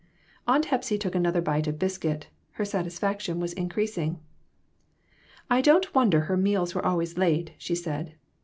[0.47, 4.19] Aunt Hepsy took another bite of biscuit; her satisfaction was increasing."
[5.47, 8.15] I don't wonder her meals were always late," she said.